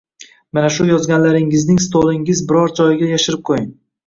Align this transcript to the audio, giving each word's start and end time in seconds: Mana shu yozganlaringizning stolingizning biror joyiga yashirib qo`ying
Mana 0.57 0.71
shu 0.77 0.87
yozganlaringizning 0.87 1.83
stolingizning 1.85 2.49
biror 2.53 2.75
joyiga 2.81 3.13
yashirib 3.13 3.47
qo`ying 3.53 3.71